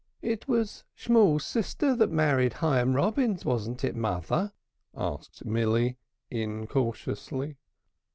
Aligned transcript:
"It 0.23 0.47
was 0.47 0.83
Shmool's 0.97 1.45
sister 1.45 1.95
that 1.95 2.09
married 2.09 2.53
Hyam 2.53 2.95
Robins, 2.95 3.45
wasn't 3.45 3.83
it, 3.83 3.95
mother?" 3.95 4.51
asked 4.97 5.45
Milly, 5.45 5.99
incautiously. 6.31 7.57